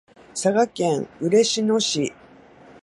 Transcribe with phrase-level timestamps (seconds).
[0.33, 2.11] 佐賀県嬉野市